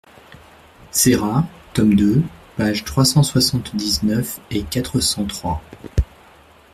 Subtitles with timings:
[0.89, 1.45] Serra,
[1.75, 2.23] tome deux,
[2.57, 5.61] pages trois cent soixante-dix-neuf et quatre cent trois.